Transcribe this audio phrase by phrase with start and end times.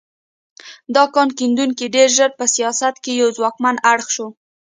[0.95, 4.27] دا کان کیندونکي ډېر ژر په سیاست کې یو ځواکمن اړخ شو.